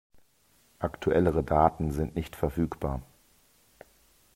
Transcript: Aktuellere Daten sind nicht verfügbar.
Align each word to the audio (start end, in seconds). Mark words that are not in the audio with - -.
Aktuellere 0.79 1.43
Daten 1.43 1.91
sind 1.91 2.15
nicht 2.15 2.35
verfügbar. 2.35 3.03